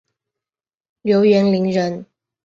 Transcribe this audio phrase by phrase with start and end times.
[1.03, 2.07] 刘元霖人。